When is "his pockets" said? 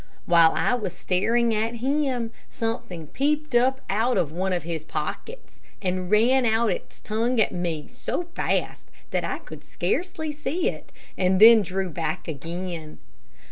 4.63-5.61